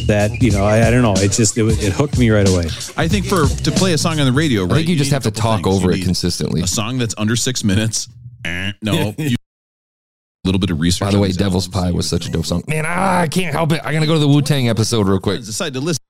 That 0.07 0.41
you 0.41 0.51
know, 0.51 0.65
I, 0.65 0.87
I 0.87 0.91
don't 0.91 1.03
know. 1.03 1.15
It 1.17 1.33
just 1.33 1.57
it, 1.59 1.65
it 1.83 1.93
hooked 1.93 2.19
me 2.19 2.31
right 2.31 2.49
away. 2.49 2.67
I 2.97 3.09
think 3.09 3.27
for 3.27 3.47
to 3.47 3.71
play 3.73 3.93
a 3.93 3.99
song 3.99 4.21
on 4.21 4.27
the 4.27 4.33
radio, 4.33 4.63
right? 4.63 4.73
I 4.73 4.75
think 4.77 4.89
you 4.89 4.97
just 4.97 5.11
have 5.13 5.25
to 5.25 5.31
talk 5.31 5.65
things. 5.65 5.77
over 5.77 5.93
You 5.93 6.03
it 6.03 6.05
consistently. 6.05 6.61
A 6.63 6.67
song 6.67 6.99
that's 6.99 7.15
under 7.19 7.37
six 7.37 7.65
minutes. 7.65 8.09
Eh, 8.45 8.73
no, 8.83 9.15
you, 9.19 9.37
a 9.37 10.47
little 10.47 10.59
bit 10.59 10.71
of 10.71 10.81
research. 10.81 11.07
By 11.07 11.11
the 11.11 11.19
way, 11.19 11.33
Devil's 11.33 11.67
albums, 11.67 11.85
Pie 11.85 11.91
was 11.93 12.09
such 12.09 12.27
a 12.27 12.31
dope 12.31 12.47
song. 12.47 12.63
Man, 12.69 12.85
ah, 12.87 13.21
I 13.21 13.29
can't 13.29 13.55
help 13.55 13.73
it. 13.73 13.81
I 13.85 13.93
gotta 13.93 14.07
go 14.07 14.15
to 14.15 14.21
the 14.21 14.29
Wu 14.29 14.43
Tang 14.43 14.69
episode 14.69 15.09
real 15.09 15.21
quick. 15.21 15.41
Decide 15.41 15.75
to 15.75 15.81
listen. 15.81 16.01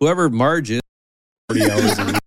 Whoever 0.00 0.28
Marge 0.28 0.70
is, 0.70 0.80
forty 1.48 1.70
hours. 1.70 2.17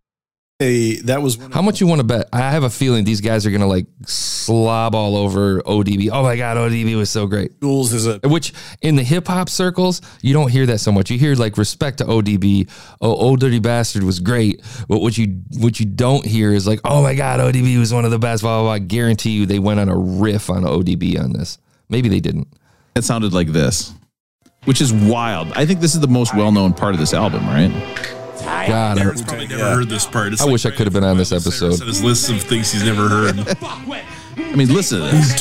A 1.01 1.05
week. 1.05 1.08
Hey, 1.08 1.13
that 1.13 1.22
was 1.22 1.38
one 1.38 1.51
How 1.51 1.62
much 1.62 1.81
you 1.81 1.88
want 1.88 2.00
to 2.00 2.03
bet? 2.03 2.29
I 2.34 2.51
have 2.51 2.63
a 2.63 2.70
feeling 2.70 3.03
these 3.03 3.22
guys 3.22 3.46
are 3.46 3.51
gonna 3.51 3.67
like 3.67 3.88
slob 4.05 4.96
all 4.96 5.15
over 5.15 5.62
ODB. 5.62 6.10
Oh 6.12 6.24
my 6.24 6.36
god, 6.36 6.58
ODB 6.58 6.96
was 6.96 7.10
so 7.10 7.27
great. 7.27 7.53
schools 7.58 7.93
is 7.93 8.08
a 8.08 8.20
Which 8.24 8.53
in 8.81 8.96
the 8.96 9.03
hip 9.03 9.27
hop 9.27 9.50
circles, 9.50 10.01
you 10.22 10.34
don't 10.34 10.50
hear 10.50 10.65
that 10.67 10.79
so 10.79 10.91
much. 10.91 11.10
You 11.12 11.17
hear 11.17 11.36
like 11.36 11.58
respect 11.58 12.00
to 12.00 12.05
ODB. 12.05 12.70
Oh, 13.01 13.15
Ol' 13.15 13.36
Dirty 13.36 13.60
Bastard 13.60 14.03
was 14.03 14.20
great. 14.20 14.62
But 14.88 15.01
what 15.01 15.17
you 15.17 15.41
what 15.58 15.79
you 15.79 15.86
don't 15.86 16.25
hear 16.25 16.53
is 16.53 16.67
like, 16.67 16.79
oh 16.86 17.01
my 17.01 17.15
god, 17.15 17.39
ODB 17.39 17.77
was 17.79 17.93
one 17.93 18.05
of 18.05 18.12
the 18.12 18.20
best. 18.20 18.43
Blah 18.43 18.58
blah 18.58 18.63
blah. 18.63 18.74
I 18.74 18.79
guarantee 18.79 19.31
you, 19.31 19.46
they 19.46 19.60
went 19.60 19.79
on 19.79 19.89
a 19.89 19.98
riff 19.98 20.50
on 20.50 20.63
ODB 20.63 21.20
on 21.22 21.34
this. 21.34 21.58
Maybe 21.89 22.10
they 22.10 22.20
didn't. 22.20 22.48
It 22.96 23.03
sounded 23.03 23.34
like 23.34 23.48
this, 23.50 23.93
which 24.65 24.81
is 24.81 24.93
wild. 24.93 25.51
I 25.53 25.65
think 25.65 25.79
this 25.79 25.93
is 25.93 26.01
the 26.01 26.08
most 26.08 26.36
well-known 26.36 26.74
part 26.74 26.93
of 26.93 27.00
this 27.00 27.13
album, 27.13 27.46
right? 27.48 27.72
God, 28.41 28.98
I, 28.98 29.01
Aaron's 29.01 29.21
probably 29.21 29.48
never 29.48 29.63
heard 29.63 29.89
this 29.89 30.05
part. 30.05 30.33
It's 30.33 30.41
I 30.41 30.45
wish 30.45 30.65
I 30.65 30.71
could 30.71 30.86
have 30.88 30.93
been 30.93 31.03
on 31.03 31.17
this 31.17 31.31
episode. 31.31 31.74
and 31.79 31.88
His 31.88 32.03
list 32.03 32.29
of 32.29 32.41
things 32.41 32.71
he's 32.71 32.83
never 32.83 33.07
heard. 33.07 33.39
I 34.38 34.55
mean, 34.55 34.74
listen 34.74 35.00
to 35.01 35.05
this. 35.07 35.39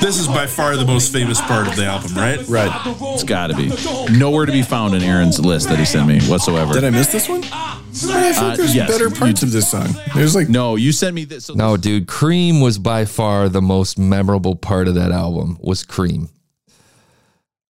This 0.00 0.18
is 0.18 0.26
by 0.28 0.46
far 0.46 0.76
the 0.76 0.84
most 0.86 1.12
famous 1.12 1.40
part 1.40 1.66
of 1.68 1.76
the 1.76 1.84
album, 1.86 2.14
right? 2.14 2.40
right. 2.48 2.70
It's 3.14 3.24
got 3.24 3.48
to 3.48 3.54
be 3.56 3.68
nowhere 4.16 4.46
to 4.46 4.52
be 4.52 4.62
found 4.62 4.94
in 4.94 5.02
Aaron's 5.02 5.38
list 5.40 5.68
that 5.68 5.78
he 5.78 5.84
sent 5.84 6.06
me 6.06 6.20
whatsoever. 6.22 6.72
Did 6.74 6.84
I 6.84 6.90
miss 6.90 7.08
this 7.12 7.28
one? 7.28 7.42
I 7.44 7.80
feel 7.92 8.10
like 8.12 8.36
Uh, 8.38 8.56
there's 8.56 8.74
yes, 8.74 8.88
better 8.90 9.08
you- 9.08 9.14
parts 9.14 9.42
of 9.42 9.50
this 9.50 9.70
song. 9.70 9.88
There's 10.14 10.34
like 10.34 10.48
no, 10.48 10.76
you 10.76 10.92
sent 10.92 11.14
me 11.14 11.24
this. 11.24 11.46
So 11.46 11.54
No, 11.54 11.76
dude, 11.76 12.06
Cream 12.06 12.60
was 12.60 12.78
by 12.78 13.04
far 13.04 13.48
the 13.48 13.62
most 13.62 13.98
memorable 13.98 14.54
part 14.56 14.88
of 14.88 14.94
that 14.94 15.10
album. 15.12 15.58
Was 15.60 15.82
Cream. 15.84 16.28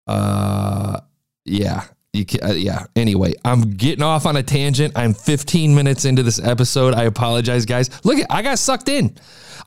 Uh, 0.07 1.01
yeah, 1.45 1.85
you 2.19 2.27
can, 2.27 2.43
uh, 2.43 2.53
yeah. 2.53 2.87
Anyway, 2.97 3.35
I'm 3.45 3.71
getting 3.71 4.03
off 4.03 4.27
on 4.27 4.37
a 4.37 4.43
tangent. 4.43 4.93
I'm 4.97 5.15
15 5.15 5.75
minutes 5.75 6.05
into 6.05 6.23
this 6.23 6.43
episode. 6.43 6.95
I 6.95 7.05
apologize, 7.05 7.65
guys. 7.65 8.05
Look, 8.05 8.19
I 8.29 8.43
got 8.43 8.59
sucked 8.59 8.89
in. 8.89 9.17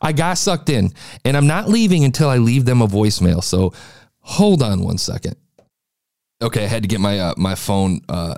I 0.01 0.11
got 0.11 0.37
sucked 0.37 0.69
in, 0.69 0.93
and 1.25 1.37
I'm 1.37 1.47
not 1.47 1.69
leaving 1.69 2.03
until 2.03 2.29
I 2.29 2.37
leave 2.37 2.65
them 2.65 2.81
a 2.81 2.87
voicemail. 2.87 3.43
So, 3.43 3.73
hold 4.19 4.61
on 4.61 4.83
one 4.83 4.97
second. 4.97 5.35
Okay, 6.41 6.63
I 6.63 6.67
had 6.67 6.81
to 6.83 6.87
get 6.87 6.99
my 6.99 7.19
uh, 7.19 7.33
my 7.37 7.55
phone 7.55 8.01
uh, 8.09 8.35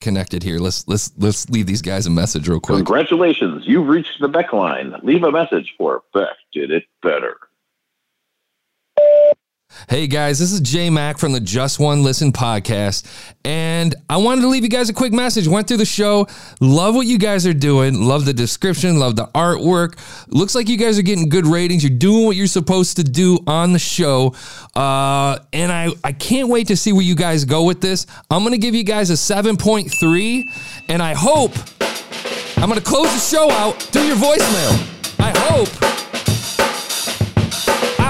connected 0.00 0.42
here. 0.42 0.58
Let's 0.58 0.88
let's 0.88 1.12
let's 1.18 1.48
leave 1.50 1.66
these 1.66 1.82
guys 1.82 2.06
a 2.06 2.10
message 2.10 2.48
real 2.48 2.60
quick. 2.60 2.76
Congratulations, 2.76 3.64
you've 3.66 3.86
reached 3.86 4.20
the 4.20 4.28
Beck 4.28 4.52
line. 4.52 4.94
Leave 5.02 5.24
a 5.24 5.30
message 5.30 5.74
for 5.76 6.02
Beck 6.12 6.36
did 6.52 6.70
it 6.70 6.84
better. 7.02 7.36
Hey 9.88 10.06
guys, 10.06 10.38
this 10.38 10.52
is 10.52 10.60
J 10.60 10.88
Mac 10.88 11.18
from 11.18 11.32
the 11.32 11.40
Just 11.40 11.78
One 11.78 12.02
Listen 12.02 12.32
podcast. 12.32 13.04
And 13.44 13.94
I 14.08 14.16
wanted 14.16 14.42
to 14.42 14.48
leave 14.48 14.62
you 14.62 14.68
guys 14.68 14.88
a 14.88 14.94
quick 14.94 15.12
message. 15.12 15.46
Went 15.46 15.68
through 15.68 15.78
the 15.78 15.84
show. 15.84 16.26
Love 16.60 16.94
what 16.94 17.06
you 17.06 17.18
guys 17.18 17.46
are 17.46 17.52
doing. 17.52 18.00
Love 18.00 18.24
the 18.24 18.32
description. 18.32 18.98
Love 18.98 19.16
the 19.16 19.26
artwork. 19.28 19.98
Looks 20.28 20.54
like 20.54 20.68
you 20.68 20.78
guys 20.78 20.98
are 20.98 21.02
getting 21.02 21.28
good 21.28 21.46
ratings. 21.46 21.82
You're 21.84 21.98
doing 21.98 22.24
what 22.24 22.36
you're 22.36 22.46
supposed 22.46 22.96
to 22.96 23.04
do 23.04 23.40
on 23.46 23.72
the 23.72 23.78
show. 23.78 24.34
Uh, 24.74 25.38
and 25.52 25.70
I, 25.70 25.88
I 26.02 26.12
can't 26.12 26.48
wait 26.48 26.68
to 26.68 26.76
see 26.76 26.92
where 26.92 27.02
you 27.02 27.14
guys 27.14 27.44
go 27.44 27.64
with 27.64 27.80
this. 27.80 28.06
I'm 28.30 28.42
going 28.42 28.52
to 28.52 28.58
give 28.58 28.74
you 28.74 28.84
guys 28.84 29.10
a 29.10 29.14
7.3. 29.14 30.44
And 30.88 31.02
I 31.02 31.14
hope 31.14 31.52
I'm 32.56 32.68
going 32.68 32.80
to 32.80 32.86
close 32.86 33.12
the 33.12 33.18
show 33.18 33.50
out 33.50 33.82
through 33.82 34.04
your 34.04 34.16
voicemail. 34.16 35.20
I 35.20 35.36
hope 35.36 36.03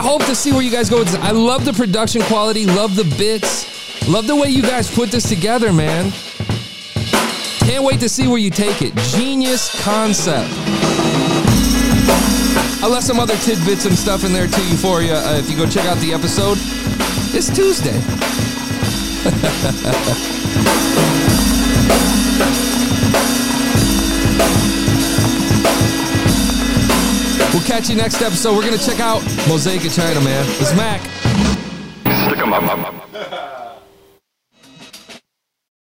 hope 0.04 0.24
to 0.26 0.34
see 0.34 0.52
where 0.52 0.60
you 0.60 0.70
guys 0.70 0.90
go 0.90 0.98
with 0.98 1.08
this. 1.08 1.16
I 1.16 1.30
love 1.30 1.64
the 1.64 1.72
production 1.72 2.20
quality, 2.22 2.66
love 2.66 2.94
the 2.94 3.04
bits, 3.16 4.06
love 4.06 4.26
the 4.26 4.36
way 4.36 4.48
you 4.48 4.60
guys 4.60 4.94
put 4.94 5.10
this 5.10 5.26
together, 5.26 5.72
man. 5.72 6.12
Can't 7.60 7.82
wait 7.82 8.00
to 8.00 8.08
see 8.10 8.28
where 8.28 8.36
you 8.36 8.50
take 8.50 8.82
it. 8.82 8.94
Genius 9.16 9.82
concept. 9.82 10.50
I 12.82 12.86
left 12.86 13.06
some 13.06 13.18
other 13.18 13.36
tidbits 13.38 13.86
and 13.86 13.96
stuff 13.96 14.24
in 14.24 14.32
there 14.34 14.46
too, 14.46 14.76
for 14.76 15.00
you. 15.00 15.12
Uh, 15.12 15.38
if 15.38 15.50
you 15.50 15.56
go 15.56 15.66
check 15.66 15.86
out 15.86 15.96
the 15.98 16.12
episode, 16.12 16.58
it's 17.32 17.48
Tuesday. 17.48 17.98
catch 27.64 27.88
you 27.88 27.96
next 27.96 28.20
episode. 28.20 28.54
We're 28.56 28.66
going 28.66 28.78
to 28.78 28.84
check 28.84 29.00
out 29.00 29.22
Mosaic 29.48 29.84
of 29.84 29.92
China, 29.92 30.20
man. 30.20 30.44
It's 30.60 30.74
Mac. 30.76 31.00
Stick 32.26 32.38
'em 32.38 32.52
up. 32.52 33.03